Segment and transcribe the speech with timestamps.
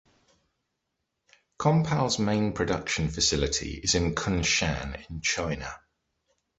[1.59, 5.75] Compal's main production facility is in Kunshan, China.